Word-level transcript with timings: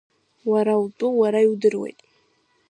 Уара 0.51 0.73
утәы 0.83 1.07
уара 1.19 1.39
иудыруеит. 1.45 1.99